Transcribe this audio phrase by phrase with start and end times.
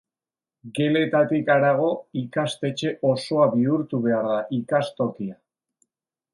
[0.77, 1.91] Geletatik harago,
[2.23, 5.41] ikastetxe osoa bihurtu behar da ikastokia.